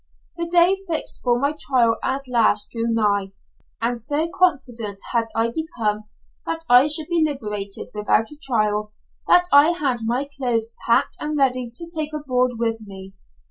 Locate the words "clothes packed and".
10.35-11.37